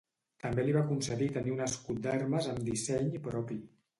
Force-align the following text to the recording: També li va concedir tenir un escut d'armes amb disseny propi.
També 0.45 0.63
li 0.67 0.71
va 0.77 0.81
concedir 0.91 1.27
tenir 1.35 1.53
un 1.57 1.61
escut 1.67 2.01
d'armes 2.07 2.49
amb 2.55 2.65
disseny 2.71 3.15
propi. 3.31 3.59